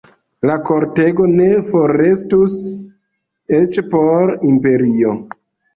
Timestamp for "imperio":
4.55-5.17